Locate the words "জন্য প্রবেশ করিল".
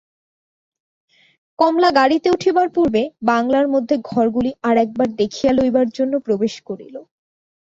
5.97-6.95